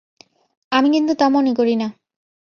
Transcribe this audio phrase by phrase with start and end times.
[0.71, 1.87] আমি কিন্তু তা মনে করি না।